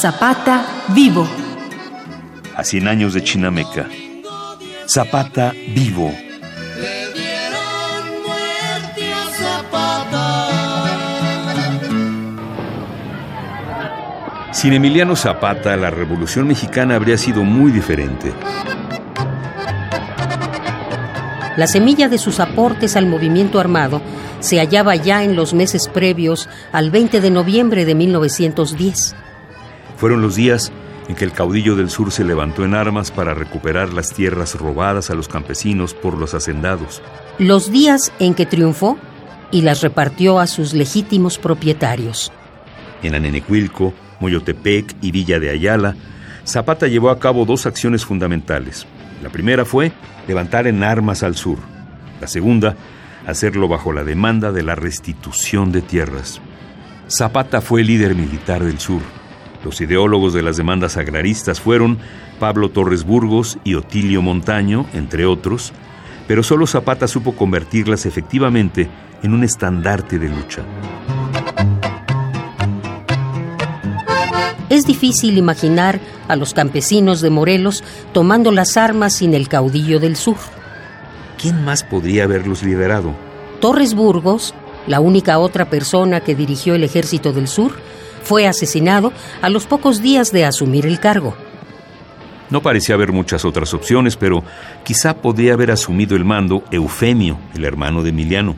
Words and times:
Zapata 0.00 0.64
vivo. 0.94 1.26
A 2.54 2.62
100 2.62 2.86
años 2.86 3.14
de 3.14 3.24
Chinameca. 3.24 3.88
Zapata 4.86 5.52
vivo. 5.74 6.14
Sin 14.52 14.72
Emiliano 14.72 15.16
Zapata, 15.16 15.76
la 15.76 15.90
Revolución 15.90 16.46
Mexicana 16.46 16.94
habría 16.94 17.18
sido 17.18 17.42
muy 17.42 17.72
diferente. 17.72 18.32
La 21.56 21.66
semilla 21.66 22.08
de 22.08 22.18
sus 22.18 22.38
aportes 22.38 22.94
al 22.94 23.06
movimiento 23.06 23.58
armado 23.58 24.00
se 24.38 24.60
hallaba 24.60 24.94
ya 24.94 25.24
en 25.24 25.34
los 25.34 25.54
meses 25.54 25.88
previos 25.88 26.48
al 26.70 26.92
20 26.92 27.20
de 27.20 27.30
noviembre 27.32 27.84
de 27.84 27.96
1910. 27.96 29.16
Fueron 29.98 30.22
los 30.22 30.36
días 30.36 30.72
en 31.08 31.16
que 31.16 31.24
el 31.24 31.32
caudillo 31.32 31.74
del 31.74 31.90
sur 31.90 32.12
se 32.12 32.22
levantó 32.22 32.64
en 32.64 32.74
armas 32.74 33.10
para 33.10 33.34
recuperar 33.34 33.92
las 33.92 34.12
tierras 34.12 34.54
robadas 34.54 35.10
a 35.10 35.14
los 35.14 35.26
campesinos 35.26 35.92
por 35.92 36.16
los 36.16 36.34
hacendados. 36.34 37.02
Los 37.38 37.72
días 37.72 38.12
en 38.20 38.34
que 38.34 38.46
triunfó 38.46 38.96
y 39.50 39.62
las 39.62 39.80
repartió 39.80 40.38
a 40.38 40.46
sus 40.46 40.72
legítimos 40.72 41.38
propietarios. 41.38 42.30
En 43.02 43.16
Anenecuilco, 43.16 43.92
Moyotepec 44.20 44.94
y 45.00 45.10
Villa 45.10 45.40
de 45.40 45.50
Ayala, 45.50 45.96
Zapata 46.46 46.86
llevó 46.86 47.10
a 47.10 47.18
cabo 47.18 47.44
dos 47.44 47.66
acciones 47.66 48.04
fundamentales. 48.04 48.86
La 49.20 49.30
primera 49.30 49.64
fue 49.64 49.90
levantar 50.28 50.68
en 50.68 50.84
armas 50.84 51.24
al 51.24 51.34
sur. 51.34 51.58
La 52.20 52.28
segunda, 52.28 52.76
hacerlo 53.26 53.66
bajo 53.66 53.92
la 53.92 54.04
demanda 54.04 54.52
de 54.52 54.62
la 54.62 54.76
restitución 54.76 55.72
de 55.72 55.82
tierras. 55.82 56.40
Zapata 57.08 57.60
fue 57.60 57.82
líder 57.82 58.14
militar 58.14 58.62
del 58.62 58.78
sur. 58.78 59.17
Los 59.64 59.80
ideólogos 59.80 60.34
de 60.34 60.42
las 60.42 60.56
demandas 60.56 60.96
agraristas 60.96 61.60
fueron 61.60 61.98
Pablo 62.38 62.70
Torres 62.70 63.04
Burgos 63.04 63.58
y 63.64 63.74
Otilio 63.74 64.22
Montaño, 64.22 64.86
entre 64.94 65.26
otros, 65.26 65.72
pero 66.26 66.42
solo 66.42 66.66
Zapata 66.66 67.08
supo 67.08 67.34
convertirlas 67.34 68.06
efectivamente 68.06 68.88
en 69.22 69.34
un 69.34 69.44
estandarte 69.44 70.18
de 70.18 70.28
lucha. 70.28 70.62
Es 74.68 74.84
difícil 74.84 75.38
imaginar 75.38 75.98
a 76.28 76.36
los 76.36 76.52
campesinos 76.52 77.22
de 77.22 77.30
Morelos 77.30 77.82
tomando 78.12 78.52
las 78.52 78.76
armas 78.76 79.14
sin 79.14 79.32
el 79.32 79.48
caudillo 79.48 79.98
del 79.98 80.14
sur. 80.14 80.36
¿Quién 81.40 81.64
más 81.64 81.82
podría 81.82 82.24
haberlos 82.24 82.62
liderado? 82.62 83.14
Torres 83.60 83.94
Burgos, 83.94 84.54
la 84.86 85.00
única 85.00 85.38
otra 85.38 85.70
persona 85.70 86.20
que 86.20 86.34
dirigió 86.34 86.74
el 86.74 86.84
ejército 86.84 87.32
del 87.32 87.48
sur, 87.48 87.72
fue 88.28 88.46
asesinado 88.46 89.10
a 89.40 89.48
los 89.48 89.66
pocos 89.66 90.02
días 90.02 90.32
de 90.32 90.44
asumir 90.44 90.84
el 90.84 91.00
cargo. 91.00 91.34
No 92.50 92.60
parecía 92.60 92.94
haber 92.94 93.10
muchas 93.10 93.46
otras 93.46 93.72
opciones, 93.72 94.16
pero 94.16 94.44
quizá 94.84 95.16
podría 95.16 95.54
haber 95.54 95.70
asumido 95.70 96.14
el 96.14 96.26
mando 96.26 96.62
Eufemio, 96.70 97.38
el 97.54 97.64
hermano 97.64 98.02
de 98.02 98.10
Emiliano. 98.10 98.56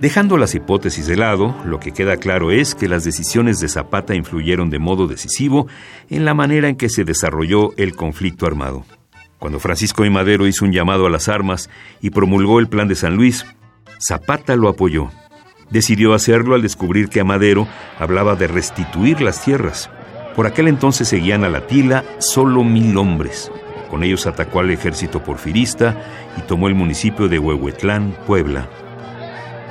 Dejando 0.00 0.36
las 0.36 0.54
hipótesis 0.56 1.06
de 1.06 1.16
lado, 1.16 1.54
lo 1.64 1.78
que 1.78 1.92
queda 1.92 2.16
claro 2.16 2.50
es 2.50 2.74
que 2.74 2.88
las 2.88 3.04
decisiones 3.04 3.60
de 3.60 3.68
Zapata 3.68 4.16
influyeron 4.16 4.68
de 4.68 4.80
modo 4.80 5.06
decisivo 5.06 5.68
en 6.10 6.24
la 6.24 6.34
manera 6.34 6.68
en 6.68 6.76
que 6.76 6.88
se 6.88 7.04
desarrolló 7.04 7.70
el 7.76 7.94
conflicto 7.94 8.46
armado. 8.46 8.84
Cuando 9.38 9.60
Francisco 9.60 10.04
I. 10.04 10.10
Madero 10.10 10.48
hizo 10.48 10.64
un 10.64 10.72
llamado 10.72 11.06
a 11.06 11.10
las 11.10 11.28
armas 11.28 11.70
y 12.00 12.10
promulgó 12.10 12.58
el 12.58 12.66
Plan 12.66 12.88
de 12.88 12.96
San 12.96 13.14
Luis, 13.14 13.46
Zapata 14.00 14.56
lo 14.56 14.68
apoyó. 14.68 15.10
Decidió 15.70 16.14
hacerlo 16.14 16.54
al 16.54 16.62
descubrir 16.62 17.08
que 17.08 17.20
a 17.20 17.24
Madero 17.24 17.66
hablaba 17.98 18.36
de 18.36 18.46
restituir 18.46 19.20
las 19.20 19.42
tierras. 19.42 19.90
Por 20.36 20.46
aquel 20.46 20.68
entonces 20.68 21.08
seguían 21.08 21.44
a 21.44 21.48
la 21.48 21.66
tila 21.66 22.04
solo 22.18 22.64
mil 22.64 22.96
hombres. 22.96 23.50
Con 23.90 24.02
ellos 24.02 24.26
atacó 24.26 24.60
al 24.60 24.70
ejército 24.70 25.22
porfirista 25.22 25.96
y 26.36 26.42
tomó 26.42 26.68
el 26.68 26.74
municipio 26.74 27.28
de 27.28 27.38
Huehuetlán, 27.38 28.16
Puebla. 28.26 28.68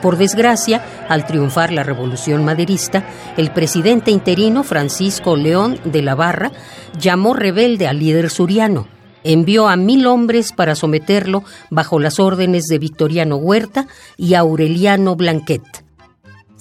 Por 0.02 0.18
desgracia, 0.18 0.84
al 1.08 1.26
triunfar 1.26 1.72
la 1.72 1.84
revolución 1.84 2.44
maderista, 2.44 3.06
el 3.38 3.52
presidente 3.52 4.12
interino 4.12 4.64
Francisco 4.64 5.38
León 5.38 5.80
de 5.86 6.02
la 6.02 6.14
Barra 6.14 6.52
llamó 7.00 7.34
rebelde 7.34 7.88
al 7.88 8.00
líder 8.00 8.30
suriano. 8.30 8.88
Envió 9.24 9.70
a 9.70 9.78
mil 9.78 10.06
hombres 10.08 10.52
para 10.52 10.76
someterlo 10.76 11.44
bajo 11.70 12.00
las 12.00 12.20
órdenes 12.20 12.68
de 12.68 12.80
Victoriano 12.80 13.38
Huerta 13.38 13.88
y 14.18 14.34
Aureliano 14.34 15.16
Blanquet. 15.16 15.83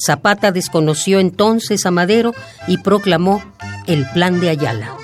Zapata 0.05 0.53
desconoció 0.53 1.21
entonces 1.21 1.87
a 1.87 1.91
Madero 1.91 2.35
y 2.67 2.79
proclamó 2.79 3.43
el 3.87 4.07
Plan 4.13 4.41
de 4.41 4.51
Ayala 4.51 4.97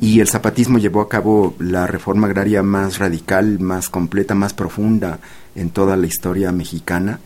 y 0.00 0.20
el 0.20 0.28
zapatismo 0.28 0.78
llevó 0.78 1.00
a 1.00 1.08
cabo 1.08 1.54
la 1.58 1.86
reforma 1.86 2.28
agraria 2.28 2.62
más 2.62 2.98
radical, 2.98 3.58
más 3.58 3.88
completa, 3.90 4.34
más 4.34 4.54
profunda 4.54 5.18
en 5.56 5.70
toda 5.70 5.96
la 5.96 6.06
historia 6.06 6.52
mexicana, 6.52 7.18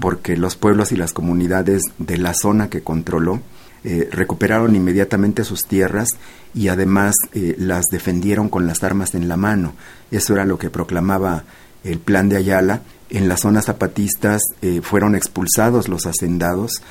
porque 0.00 0.36
los 0.36 0.54
pueblos 0.54 0.92
y 0.92 0.96
las 0.96 1.14
comunidades 1.14 1.82
de 1.98 2.18
la 2.18 2.34
zona 2.34 2.68
que 2.68 2.82
controló 2.82 3.40
eh, 3.84 4.08
recuperaron 4.12 4.76
inmediatamente 4.76 5.44
sus 5.44 5.64
tierras 5.64 6.10
y 6.52 6.68
además 6.68 7.14
eh, 7.32 7.56
las 7.58 7.86
defendieron 7.90 8.50
con 8.50 8.66
las 8.66 8.84
armas 8.84 9.14
en 9.14 9.26
la 9.26 9.38
mano. 9.38 9.72
Eso 10.10 10.34
era 10.34 10.44
lo 10.44 10.58
que 10.58 10.68
proclamaba 10.68 11.44
el 11.84 11.98
plan 11.98 12.28
de 12.28 12.36
Ayala. 12.36 12.82
En 13.10 13.28
las 13.28 13.40
zonas 13.40 13.66
zapatistas 13.66 14.42
eh, 14.62 14.80
fueron 14.82 15.14
expulsados 15.14 15.88
los 15.88 16.06
hacendados 16.06 16.82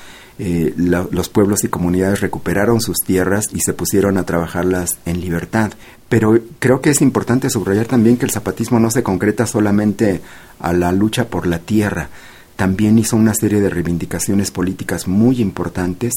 eh, 0.42 0.72
los 0.76 1.28
pueblos 1.28 1.64
y 1.64 1.68
comunidades 1.68 2.22
recuperaron 2.22 2.80
sus 2.80 3.00
tierras 3.00 3.44
y 3.52 3.60
se 3.60 3.74
pusieron 3.74 4.16
a 4.16 4.24
trabajarlas 4.24 4.96
en 5.04 5.20
libertad. 5.20 5.72
Pero 6.08 6.38
creo 6.58 6.80
que 6.80 6.88
es 6.88 7.02
importante 7.02 7.50
subrayar 7.50 7.84
también 7.84 8.16
que 8.16 8.24
el 8.24 8.30
zapatismo 8.30 8.80
no 8.80 8.90
se 8.90 9.02
concreta 9.02 9.46
solamente 9.46 10.22
a 10.58 10.72
la 10.72 10.92
lucha 10.92 11.26
por 11.26 11.46
la 11.46 11.58
tierra, 11.58 12.08
también 12.56 12.98
hizo 12.98 13.16
una 13.16 13.34
serie 13.34 13.60
de 13.60 13.68
reivindicaciones 13.68 14.50
políticas 14.50 15.08
muy 15.08 15.42
importantes 15.42 16.14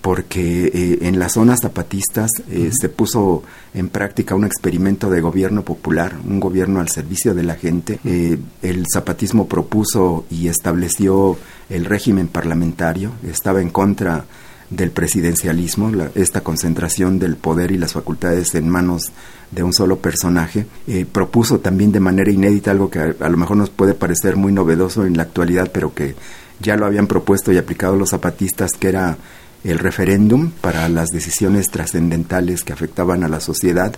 porque 0.00 0.66
eh, 0.66 0.98
en 1.02 1.18
las 1.18 1.32
zonas 1.32 1.58
zapatistas 1.62 2.30
eh, 2.50 2.70
se 2.72 2.88
puso 2.88 3.42
en 3.74 3.88
práctica 3.88 4.34
un 4.34 4.44
experimento 4.44 5.10
de 5.10 5.20
gobierno 5.20 5.62
popular, 5.62 6.16
un 6.24 6.38
gobierno 6.38 6.80
al 6.80 6.88
servicio 6.88 7.34
de 7.34 7.42
la 7.42 7.56
gente. 7.56 7.98
Eh, 8.04 8.38
el 8.62 8.86
zapatismo 8.92 9.48
propuso 9.48 10.24
y 10.30 10.48
estableció 10.48 11.36
el 11.68 11.84
régimen 11.84 12.28
parlamentario, 12.28 13.12
estaba 13.28 13.60
en 13.60 13.70
contra 13.70 14.24
del 14.70 14.90
presidencialismo, 14.90 15.90
esta 16.14 16.42
concentración 16.42 17.18
del 17.18 17.36
poder 17.36 17.70
y 17.72 17.78
las 17.78 17.94
facultades 17.94 18.54
en 18.54 18.68
manos 18.68 19.12
de 19.50 19.62
un 19.62 19.72
solo 19.72 19.98
personaje. 19.98 20.66
propuso 21.10 21.58
también 21.60 21.90
de 21.90 22.00
manera 22.00 22.30
inédita 22.30 22.70
algo 22.70 22.90
que 22.90 22.98
a, 22.98 23.14
a 23.18 23.28
lo 23.30 23.38
mejor 23.38 23.56
nos 23.56 23.70
puede 23.70 23.94
parecer 23.94 24.36
muy 24.36 24.52
novedoso 24.52 25.06
en 25.06 25.16
la 25.16 25.22
actualidad, 25.22 25.70
pero 25.72 25.94
que 25.94 26.14
ya 26.60 26.76
lo 26.76 26.84
habían 26.84 27.06
propuesto 27.06 27.50
y 27.50 27.56
aplicado 27.56 27.96
los 27.96 28.10
zapatistas, 28.10 28.72
que 28.78 28.88
era 28.88 29.16
el 29.64 29.78
referéndum 29.78 30.50
para 30.50 30.88
las 30.88 31.08
decisiones 31.08 31.70
trascendentales 31.70 32.64
que 32.64 32.72
afectaban 32.72 33.24
a 33.24 33.28
la 33.28 33.40
sociedad 33.40 33.94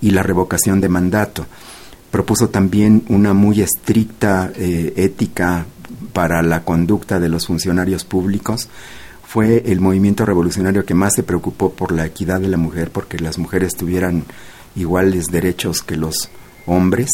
y 0.00 0.10
la 0.10 0.22
revocación 0.22 0.80
de 0.80 0.88
mandato. 0.88 1.46
Propuso 2.10 2.48
también 2.48 3.04
una 3.08 3.34
muy 3.34 3.60
estricta 3.60 4.50
eh, 4.54 4.92
ética 4.96 5.66
para 6.12 6.42
la 6.42 6.64
conducta 6.64 7.20
de 7.20 7.28
los 7.28 7.46
funcionarios 7.46 8.04
públicos. 8.04 8.68
Fue 9.26 9.62
el 9.66 9.80
movimiento 9.80 10.24
revolucionario 10.24 10.86
que 10.86 10.94
más 10.94 11.14
se 11.14 11.22
preocupó 11.22 11.72
por 11.72 11.92
la 11.92 12.06
equidad 12.06 12.40
de 12.40 12.48
la 12.48 12.56
mujer, 12.56 12.90
porque 12.90 13.18
las 13.18 13.38
mujeres 13.38 13.76
tuvieran 13.76 14.24
iguales 14.74 15.26
derechos 15.26 15.82
que 15.82 15.96
los 15.96 16.30
hombres. 16.66 17.10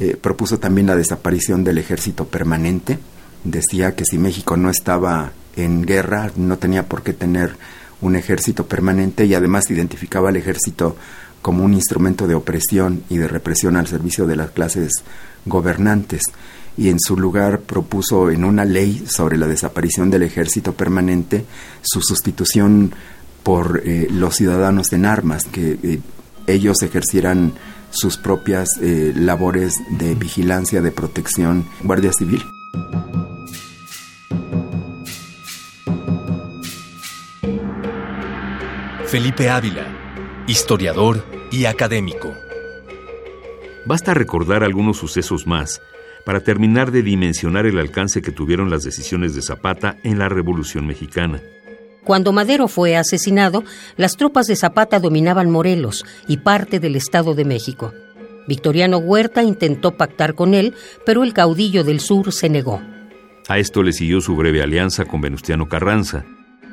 Eh, 0.00 0.16
propuso 0.20 0.58
también 0.58 0.88
la 0.88 0.96
desaparición 0.96 1.62
del 1.62 1.78
ejército 1.78 2.26
permanente. 2.26 2.98
Decía 3.44 3.94
que 3.94 4.04
si 4.04 4.18
México 4.18 4.56
no 4.56 4.70
estaba 4.70 5.32
en 5.56 5.82
guerra, 5.82 6.30
no 6.36 6.58
tenía 6.58 6.86
por 6.88 7.02
qué 7.02 7.12
tener 7.12 7.56
un 8.00 8.16
ejército 8.16 8.66
permanente 8.66 9.26
y 9.26 9.34
además 9.34 9.70
identificaba 9.70 10.28
al 10.28 10.36
ejército 10.36 10.96
como 11.40 11.64
un 11.64 11.74
instrumento 11.74 12.26
de 12.26 12.34
opresión 12.34 13.02
y 13.08 13.18
de 13.18 13.28
represión 13.28 13.76
al 13.76 13.86
servicio 13.86 14.26
de 14.26 14.36
las 14.36 14.50
clases 14.50 14.92
gobernantes 15.44 16.22
y 16.76 16.88
en 16.88 16.98
su 16.98 17.16
lugar 17.16 17.60
propuso 17.60 18.30
en 18.30 18.44
una 18.44 18.64
ley 18.64 19.04
sobre 19.06 19.36
la 19.36 19.46
desaparición 19.46 20.10
del 20.10 20.22
ejército 20.22 20.72
permanente 20.72 21.44
su 21.82 22.00
sustitución 22.00 22.94
por 23.42 23.82
eh, 23.84 24.06
los 24.10 24.36
ciudadanos 24.36 24.92
en 24.92 25.04
armas, 25.04 25.44
que 25.44 25.78
eh, 25.82 26.00
ellos 26.46 26.82
ejercieran 26.82 27.52
sus 27.90 28.16
propias 28.16 28.68
eh, 28.80 29.12
labores 29.14 29.74
de 29.98 30.14
vigilancia, 30.14 30.80
de 30.80 30.92
protección, 30.92 31.66
Guardia 31.82 32.12
Civil. 32.12 32.42
Felipe 39.12 39.50
Ávila, 39.50 39.84
historiador 40.46 41.22
y 41.50 41.66
académico. 41.66 42.32
Basta 43.84 44.14
recordar 44.14 44.64
algunos 44.64 44.96
sucesos 44.96 45.46
más 45.46 45.82
para 46.24 46.40
terminar 46.40 46.90
de 46.92 47.02
dimensionar 47.02 47.66
el 47.66 47.78
alcance 47.78 48.22
que 48.22 48.32
tuvieron 48.32 48.70
las 48.70 48.84
decisiones 48.84 49.34
de 49.34 49.42
Zapata 49.42 49.98
en 50.02 50.18
la 50.18 50.30
Revolución 50.30 50.86
Mexicana. 50.86 51.42
Cuando 52.04 52.32
Madero 52.32 52.68
fue 52.68 52.96
asesinado, 52.96 53.64
las 53.98 54.16
tropas 54.16 54.46
de 54.46 54.56
Zapata 54.56 54.98
dominaban 54.98 55.50
Morelos 55.50 56.06
y 56.26 56.38
parte 56.38 56.80
del 56.80 56.96
Estado 56.96 57.34
de 57.34 57.44
México. 57.44 57.92
Victoriano 58.48 58.96
Huerta 58.96 59.42
intentó 59.42 59.94
pactar 59.98 60.34
con 60.34 60.54
él, 60.54 60.72
pero 61.04 61.22
el 61.22 61.34
caudillo 61.34 61.84
del 61.84 62.00
sur 62.00 62.32
se 62.32 62.48
negó. 62.48 62.80
A 63.46 63.58
esto 63.58 63.82
le 63.82 63.92
siguió 63.92 64.22
su 64.22 64.34
breve 64.36 64.62
alianza 64.62 65.04
con 65.04 65.20
Venustiano 65.20 65.68
Carranza. 65.68 66.24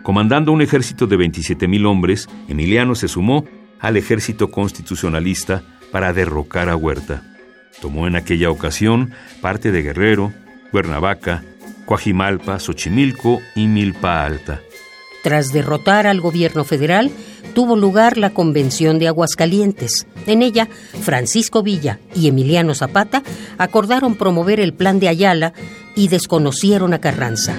Comandando 0.04 0.51
un 0.51 0.62
ejército 0.62 1.07
de 1.07 1.18
27.000 1.18 1.86
hombres, 1.86 2.28
Emiliano 2.48 2.96
se 2.96 3.07
sumó 3.07 3.46
al 3.80 3.98
ejército 3.98 4.50
constitucionalista 4.51 5.63
para 5.92 6.13
derrocar 6.13 6.69
a 6.69 6.75
Huerta. 6.75 7.24
Tomó 7.81 8.07
en 8.07 8.16
aquella 8.16 8.50
ocasión 8.50 9.12
parte 9.42 9.72
de 9.72 9.81
Guerrero, 9.81 10.34
Cuernavaca, 10.72 11.44
Coajimalpa, 11.86 12.60
Xochimilco 12.60 13.42
y 13.56 13.68
Milpa 13.68 14.25
Alta. 14.25 14.62
Tras 15.24 15.51
derrotar 15.51 16.07
al 16.07 16.22
gobierno 16.22 16.63
federal, 16.63 17.12
tuvo 17.54 17.75
lugar 17.75 18.18
la 18.18 18.30
Convención 18.30 19.00
de 19.00 19.07
Aguascalientes. 19.07 20.07
En 20.25 20.42
ella, 20.42 20.69
Francisco 21.02 21.62
Villa 21.62 22.00
y 22.16 22.28
Emiliano 22.28 22.74
Zapata 22.74 23.22
acordaron 23.57 24.16
promover 24.16 24.60
el 24.60 24.74
plan 24.74 25.00
de 25.00 25.10
Ayala 25.10 25.54
y 25.95 26.07
desconocieron 26.07 26.94
a 26.94 27.00
Carranza. 27.00 27.56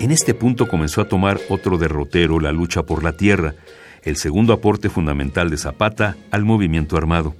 En 0.00 0.10
este 0.10 0.32
punto 0.32 0.66
comenzó 0.66 1.02
a 1.02 1.08
tomar 1.08 1.38
otro 1.50 1.76
derrotero 1.76 2.40
la 2.40 2.52
lucha 2.52 2.82
por 2.82 3.04
la 3.04 3.12
tierra, 3.12 3.54
el 4.02 4.16
segundo 4.16 4.54
aporte 4.54 4.88
fundamental 4.88 5.50
de 5.50 5.58
Zapata 5.58 6.16
al 6.30 6.42
movimiento 6.42 6.96
armado. 6.96 7.34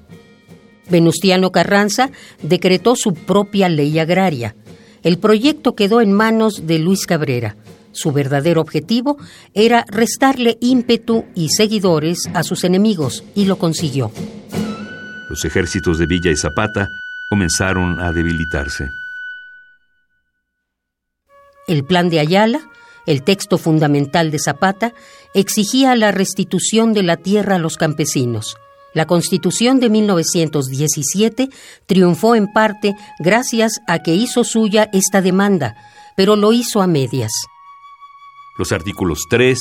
Venustiano 0.91 1.53
Carranza 1.53 2.11
decretó 2.43 2.97
su 2.97 3.15
propia 3.15 3.71
ley 3.71 3.99
agraria. 3.99 4.55
El 5.03 5.19
proyecto 5.19 5.75
quedó 5.75 6.03
en 6.03 6.13
manos 6.13 6.67
de 6.67 6.79
Luis 6.79 7.07
Cabrera. 7.07 7.57
Su 7.93 8.13
verdadero 8.13 8.61
objetivo 8.61 9.17
era 9.55 9.87
restarle 9.89 10.59
ímpetu 10.61 11.25
y 11.35 11.49
seguidores 11.49 12.29
a 12.35 12.43
sus 12.43 12.65
enemigos, 12.65 13.25
y 13.35 13.47
lo 13.47 13.57
consiguió. 13.57 14.13
Los 15.31 15.47
ejércitos 15.47 15.99
de 15.99 16.07
Villa 16.07 16.31
y 16.31 16.37
Zapata 16.37 16.89
comenzaron 17.31 18.01
a 18.01 18.13
debilitarse. 18.13 19.00
El 21.71 21.85
plan 21.85 22.11
de 22.11 22.19
Ayala, 22.19 22.69
el 23.07 23.23
texto 23.23 23.57
fundamental 23.57 24.33
de 24.33 24.41
Zapata, 24.41 24.93
exigía 25.35 25.95
la 25.95 26.11
restitución 26.11 26.93
de 26.95 27.05
la 27.05 27.17
tierra 27.17 27.55
a 27.55 27.59
los 27.61 27.77
campesinos. 27.77 28.57
La 28.93 29.07
Constitución 29.07 29.79
de 29.79 29.89
1917 29.89 31.49
triunfó 31.87 32.35
en 32.35 32.53
parte 32.53 32.97
gracias 33.21 33.81
a 33.87 34.01
que 34.01 34.17
hizo 34.17 34.43
suya 34.43 34.91
esta 34.93 35.23
demanda, 35.23 35.77
pero 36.17 36.35
lo 36.35 36.53
hizo 36.53 36.83
a 36.83 36.89
medias. 36.89 37.31
Los 38.59 38.73
artículos 38.73 39.21
3, 39.31 39.61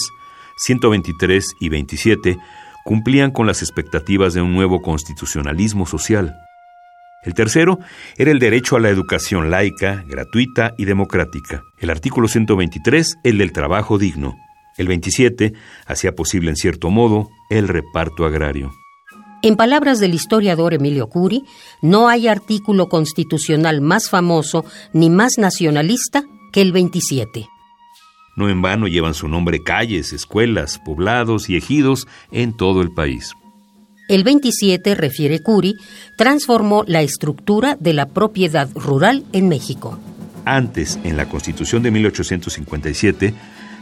123 0.57 1.45
y 1.59 1.69
27 1.69 2.39
cumplían 2.85 3.29
con 3.29 3.45
las 3.45 3.61
expectativas 3.61 4.33
de 4.33 4.41
un 4.41 4.55
nuevo 4.55 4.81
constitucionalismo 4.81 5.85
social. 5.85 6.35
El 7.23 7.33
tercero 7.33 7.79
era 8.17 8.31
el 8.31 8.39
derecho 8.39 8.77
a 8.77 8.79
la 8.79 8.89
educación 8.89 9.51
laica, 9.51 10.03
gratuita 10.07 10.73
y 10.77 10.85
democrática. 10.85 11.63
El 11.77 11.89
artículo 11.89 12.27
123, 12.27 13.17
el 13.23 13.37
del 13.37 13.51
trabajo 13.51 13.97
digno. 13.97 14.35
El 14.77 14.87
27 14.87 15.53
hacía 15.85 16.13
posible 16.13 16.49
en 16.49 16.55
cierto 16.55 16.89
modo 16.89 17.27
el 17.49 17.67
reparto 17.67 18.25
agrario. 18.25 18.71
En 19.41 19.57
palabras 19.57 19.99
del 19.99 20.13
historiador 20.13 20.73
Emilio 20.73 21.07
Curi, 21.07 21.43
no 21.81 22.07
hay 22.07 22.27
artículo 22.27 22.87
constitucional 22.87 23.81
más 23.81 24.09
famoso 24.09 24.65
ni 24.93 25.09
más 25.09 25.37
nacionalista 25.37 26.23
que 26.53 26.61
el 26.61 26.71
27. 26.71 27.47
No 28.37 28.49
en 28.49 28.61
vano 28.61 28.87
llevan 28.87 29.13
su 29.13 29.27
nombre 29.27 29.61
calles, 29.61 30.13
escuelas, 30.13 30.79
poblados 30.79 31.49
y 31.49 31.57
ejidos 31.57 32.07
en 32.31 32.55
todo 32.55 32.81
el 32.81 32.91
país. 32.93 33.33
El 34.09 34.25
27, 34.25 34.95
refiere 34.95 35.39
Curi, 35.39 35.77
transformó 36.17 36.83
la 36.85 37.01
estructura 37.01 37.77
de 37.79 37.93
la 37.93 38.07
propiedad 38.07 38.67
rural 38.75 39.23
en 39.31 39.47
México. 39.47 39.97
Antes, 40.43 40.99
en 41.05 41.15
la 41.15 41.29
Constitución 41.29 41.83
de 41.83 41.91
1857, 41.91 43.33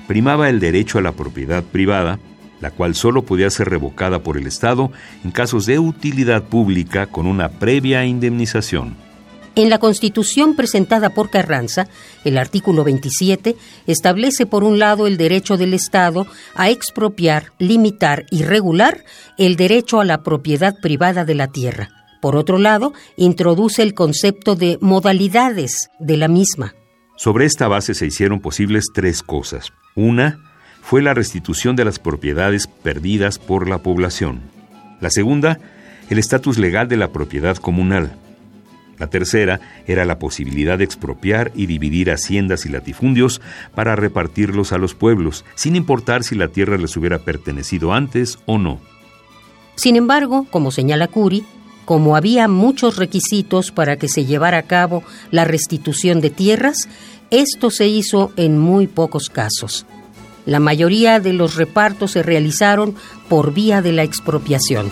primaba 0.08 0.50
el 0.50 0.60
derecho 0.60 1.00
a 1.00 1.02
la 1.02 1.14
propiedad 1.14 1.64
privada 1.64 2.20
la 2.60 2.72
cual 2.72 2.96
solo 2.96 3.24
podía 3.24 3.50
ser 3.50 3.70
revocada 3.70 4.24
por 4.24 4.38
el 4.38 4.48
Estado 4.48 4.92
en 5.24 5.32
casos 5.32 5.66
de 5.66 5.80
utilidad 5.80 6.44
pública 6.44 7.08
con 7.08 7.28
una 7.28 7.50
previa 7.50 8.06
indemnización. 8.06 9.07
En 9.58 9.72
la 9.72 9.80
Constitución 9.80 10.56
presentada 10.56 11.10
por 11.10 11.32
Carranza, 11.32 11.88
el 12.24 12.38
artículo 12.38 12.84
27 12.84 13.56
establece 13.88 14.46
por 14.46 14.64
un 14.64 14.78
lado 14.78 15.08
el 15.08 15.18
derecho 15.18 15.58
del 15.58 15.74
Estado 15.74 16.28
a 16.54 16.70
expropiar, 16.70 17.54
limitar 17.58 18.28
y 18.30 18.44
regular 18.44 19.04
el 19.40 19.56
derecho 19.56 20.00
a 20.00 20.06
la 20.06 20.22
propiedad 20.22 20.80
privada 20.80 21.26
de 21.26 21.34
la 21.34 21.48
tierra. 21.48 21.90
Por 22.22 22.36
otro 22.36 22.60
lado, 22.60 22.94
introduce 23.16 23.82
el 23.82 23.96
concepto 23.96 24.56
de 24.56 24.78
modalidades 24.80 25.90
de 25.98 26.18
la 26.18 26.28
misma. 26.28 26.76
Sobre 27.16 27.46
esta 27.46 27.68
base 27.68 27.96
se 27.96 28.06
hicieron 28.06 28.42
posibles 28.42 28.86
tres 28.94 29.24
cosas. 29.24 29.74
Una, 29.96 30.38
fue 30.84 31.02
la 31.02 31.16
restitución 31.16 31.76
de 31.76 31.84
las 31.84 31.98
propiedades 31.98 32.68
perdidas 32.68 33.40
por 33.40 33.68
la 33.68 33.80
población. 33.80 34.40
La 35.02 35.10
segunda, 35.10 35.60
el 36.12 36.20
estatus 36.20 36.60
legal 36.60 36.88
de 36.88 36.98
la 36.98 37.12
propiedad 37.12 37.58
comunal. 37.58 38.20
La 38.98 39.08
tercera 39.08 39.60
era 39.86 40.06
la 40.06 40.20
posibilidad 40.20 40.78
de 40.78 40.84
expropiar 40.84 41.52
y 41.56 41.68
dividir 41.68 42.12
haciendas 42.12 42.66
y 42.66 42.70
latifundios 42.70 43.42
para 43.76 43.96
repartirlos 43.96 44.72
a 44.74 44.78
los 44.78 44.96
pueblos, 44.96 45.46
sin 45.56 45.76
importar 45.76 46.24
si 46.24 46.36
la 46.36 46.48
tierra 46.48 46.78
les 46.78 46.98
hubiera 46.98 47.20
pertenecido 47.20 47.94
antes 47.94 48.40
o 48.46 48.58
no. 48.58 48.80
Sin 49.76 49.96
embargo, 49.96 50.48
como 50.50 50.72
señala 50.72 51.08
Curi, 51.08 51.46
como 51.86 52.16
había 52.16 52.48
muchos 52.48 52.98
requisitos 52.98 53.72
para 53.72 53.98
que 53.98 54.10
se 54.10 54.26
llevara 54.26 54.58
a 54.58 54.64
cabo 54.64 55.04
la 55.32 55.46
restitución 55.46 56.20
de 56.20 56.32
tierras, 56.32 56.90
esto 57.30 57.70
se 57.70 57.88
hizo 57.88 58.32
en 58.36 58.58
muy 58.58 58.88
pocos 58.88 59.30
casos. 59.30 59.86
La 60.46 60.60
mayoría 60.60 61.20
de 61.20 61.34
los 61.34 61.56
repartos 61.56 62.12
se 62.12 62.24
realizaron 62.24 62.96
por 63.30 63.54
vía 63.54 63.82
de 63.82 63.92
la 63.92 64.04
expropiación. 64.04 64.90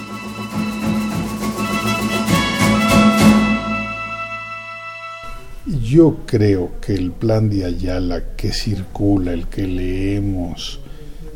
Yo 5.86 6.18
creo 6.26 6.72
que 6.82 6.94
el 6.96 7.12
plan 7.12 7.48
de 7.50 7.66
Ayala 7.66 8.36
que 8.36 8.52
circula, 8.52 9.34
el 9.34 9.48
que 9.48 9.68
leemos, 9.68 10.80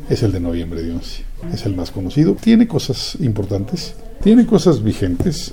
es 0.08 0.24
el 0.24 0.32
de 0.32 0.40
noviembre 0.40 0.82
de 0.82 0.92
11. 0.92 1.22
Es 1.52 1.66
el 1.66 1.76
más 1.76 1.92
conocido. 1.92 2.34
Tiene 2.34 2.66
cosas 2.66 3.16
importantes, 3.20 3.94
tiene 4.22 4.46
cosas 4.46 4.82
vigentes. 4.82 5.52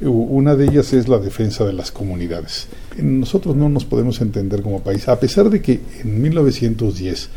Una 0.00 0.56
de 0.56 0.64
ellas 0.64 0.92
es 0.92 1.06
la 1.06 1.18
defensa 1.18 1.64
de 1.64 1.72
las 1.72 1.92
comunidades. 1.92 2.66
Nosotros 3.00 3.54
no 3.54 3.68
nos 3.68 3.84
podemos 3.84 4.20
entender 4.20 4.62
como 4.62 4.80
país, 4.80 5.06
a 5.08 5.20
pesar 5.20 5.48
de 5.48 5.62
que 5.62 5.80
en 6.02 6.20
1910 6.20 7.28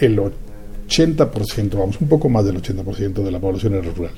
el 0.00 0.20
80%, 0.88 1.78
vamos, 1.78 2.00
un 2.00 2.08
poco 2.08 2.28
más 2.28 2.44
del 2.44 2.60
80% 2.60 3.24
de 3.24 3.30
la 3.30 3.40
población 3.40 3.74
era 3.74 3.90
rural. 3.90 4.12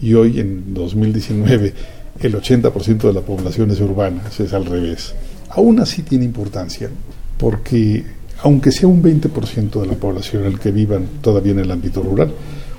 Y 0.00 0.14
hoy, 0.14 0.40
en 0.40 0.74
2019, 0.74 1.72
el 2.20 2.34
80% 2.34 2.98
de 3.02 3.12
la 3.12 3.20
población 3.20 3.70
es 3.70 3.80
urbana, 3.80 4.22
es 4.38 4.52
al 4.52 4.66
revés. 4.66 5.14
Aún 5.50 5.80
así 5.80 6.02
tiene 6.02 6.24
importancia, 6.24 6.90
porque 7.38 8.04
aunque 8.42 8.72
sea 8.72 8.88
un 8.88 9.02
20% 9.02 9.80
de 9.80 9.86
la 9.86 9.94
población 9.94 10.44
el 10.44 10.58
que 10.58 10.70
vivan 10.70 11.06
todavía 11.20 11.52
en 11.52 11.60
el 11.60 11.70
ámbito 11.70 12.02
rural, 12.02 12.32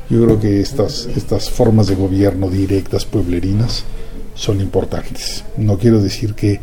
yo 0.10 0.24
creo 0.24 0.40
que 0.40 0.60
estas, 0.60 1.08
estas 1.16 1.50
formas 1.50 1.88
de 1.88 1.96
gobierno 1.96 2.50
directas, 2.50 3.06
pueblerinas, 3.06 3.84
son 4.34 4.62
importantes. 4.62 5.44
No 5.58 5.78
quiero 5.78 6.02
decir 6.02 6.34
que 6.34 6.60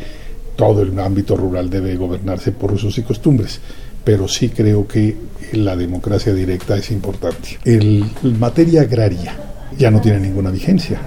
todo 0.57 0.83
el 0.83 0.99
ámbito 0.99 1.37
rural 1.37 1.69
debe 1.69 1.97
gobernarse 1.97 2.53
por 2.53 2.73
usos 2.73 2.97
y 2.99 3.03
costumbres, 3.03 3.61
pero 4.03 4.27
sí 4.27 4.49
creo 4.49 4.89
que 4.89 5.15
la 5.53 5.77
democracia 5.77 6.33
directa 6.33 6.77
es 6.77 6.91
importante. 6.91 7.59
El, 7.65 8.05
materia 8.39 8.83
agraria 8.83 9.37
ya 9.79 9.91
no 9.91 10.01
tiene 10.01 10.21
ninguna 10.21 10.51
vigencia. 10.51 11.01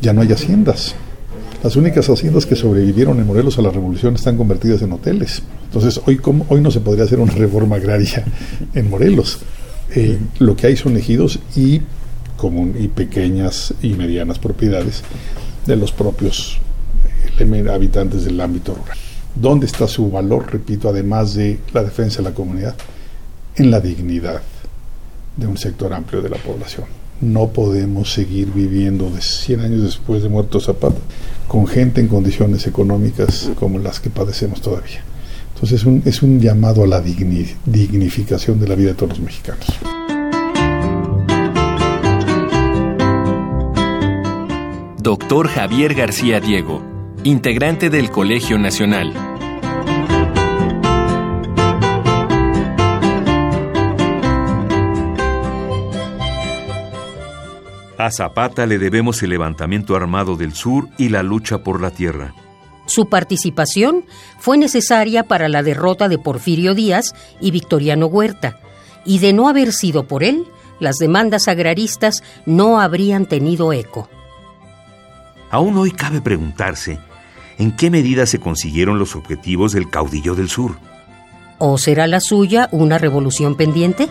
Ya 0.00 0.12
no 0.12 0.22
hay 0.22 0.32
haciendas. 0.32 0.94
Las 1.62 1.76
únicas 1.76 2.08
haciendas 2.08 2.46
que 2.46 2.56
sobrevivieron 2.56 3.18
en 3.18 3.26
Morelos 3.26 3.58
a 3.58 3.62
la 3.62 3.70
revolución 3.70 4.14
están 4.14 4.38
convertidas 4.38 4.80
en 4.80 4.92
hoteles. 4.92 5.42
Entonces, 5.64 6.00
hoy, 6.06 6.18
hoy 6.48 6.60
no 6.62 6.70
se 6.70 6.80
podría 6.80 7.04
hacer 7.04 7.20
una 7.20 7.34
reforma 7.34 7.76
agraria 7.76 8.24
en 8.74 8.88
Morelos. 8.88 9.40
Eh, 9.94 10.18
lo 10.38 10.56
que 10.56 10.68
hay 10.68 10.76
son 10.76 10.96
ejidos 10.96 11.38
y, 11.54 11.82
y 12.78 12.88
pequeñas 12.88 13.74
y 13.82 13.90
medianas 13.90 14.38
propiedades 14.38 15.02
de 15.66 15.76
los 15.76 15.92
propios 15.92 16.58
eh, 17.38 17.66
habitantes 17.70 18.24
del 18.24 18.40
ámbito 18.40 18.74
rural. 18.74 18.96
¿Dónde 19.34 19.66
está 19.66 19.86
su 19.86 20.10
valor, 20.10 20.50
repito, 20.50 20.88
además 20.88 21.34
de 21.34 21.58
la 21.74 21.84
defensa 21.84 22.18
de 22.18 22.30
la 22.30 22.34
comunidad? 22.34 22.74
En 23.56 23.70
la 23.70 23.80
dignidad 23.80 24.40
de 25.36 25.46
un 25.46 25.58
sector 25.58 25.92
amplio 25.92 26.22
de 26.22 26.30
la 26.30 26.38
población. 26.38 26.99
No 27.20 27.48
podemos 27.48 28.12
seguir 28.12 28.50
viviendo 28.52 29.10
de 29.10 29.20
100 29.20 29.60
años 29.60 29.82
después 29.82 30.22
de 30.22 30.28
muerto 30.28 30.60
Zapata 30.60 30.98
con 31.46 31.66
gente 31.66 32.00
en 32.00 32.08
condiciones 32.08 32.66
económicas 32.66 33.50
como 33.58 33.78
las 33.78 34.00
que 34.00 34.08
padecemos 34.08 34.60
todavía. 34.60 35.02
Entonces 35.54 35.80
es 35.80 35.86
un, 35.86 36.02
es 36.06 36.22
un 36.22 36.40
llamado 36.40 36.84
a 36.84 36.86
la 36.86 37.00
dignificación 37.00 38.60
de 38.60 38.68
la 38.68 38.74
vida 38.74 38.90
de 38.90 38.94
todos 38.94 39.18
los 39.18 39.20
mexicanos. 39.20 39.66
Doctor 45.02 45.48
Javier 45.48 45.94
García 45.94 46.40
Diego, 46.40 46.82
integrante 47.24 47.90
del 47.90 48.10
Colegio 48.10 48.58
Nacional. 48.58 49.29
A 58.10 58.12
Zapata 58.12 58.66
le 58.66 58.80
debemos 58.80 59.22
el 59.22 59.30
levantamiento 59.30 59.94
armado 59.94 60.34
del 60.34 60.52
sur 60.52 60.88
y 60.98 61.10
la 61.10 61.22
lucha 61.22 61.58
por 61.62 61.80
la 61.80 61.92
tierra. 61.92 62.34
Su 62.86 63.08
participación 63.08 64.04
fue 64.40 64.58
necesaria 64.58 65.28
para 65.28 65.48
la 65.48 65.62
derrota 65.62 66.08
de 66.08 66.18
Porfirio 66.18 66.74
Díaz 66.74 67.14
y 67.40 67.52
Victoriano 67.52 68.06
Huerta, 68.06 68.58
y 69.04 69.20
de 69.20 69.32
no 69.32 69.48
haber 69.48 69.72
sido 69.72 70.08
por 70.08 70.24
él, 70.24 70.44
las 70.80 70.96
demandas 70.96 71.46
agraristas 71.46 72.24
no 72.46 72.80
habrían 72.80 73.26
tenido 73.26 73.72
eco. 73.72 74.08
Aún 75.52 75.78
hoy 75.78 75.92
cabe 75.92 76.20
preguntarse 76.20 76.98
en 77.58 77.76
qué 77.76 77.90
medida 77.90 78.26
se 78.26 78.40
consiguieron 78.40 78.98
los 78.98 79.14
objetivos 79.14 79.70
del 79.70 79.88
caudillo 79.88 80.34
del 80.34 80.48
sur. 80.48 80.72
¿O 81.58 81.78
será 81.78 82.08
la 82.08 82.18
suya 82.18 82.68
una 82.72 82.98
revolución 82.98 83.54
pendiente? 83.54 84.08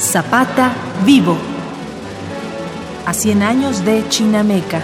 Zapata 0.00 0.72
vivo. 1.04 1.36
A 3.04 3.12
100 3.12 3.42
años 3.42 3.84
de 3.84 4.02
Chinameca. 4.08 4.80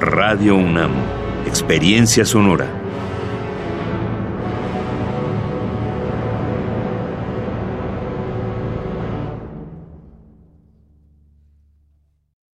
Radio 0.00 0.56
UNAM. 0.56 0.92
Experiencia 1.46 2.24
sonora. 2.24 2.83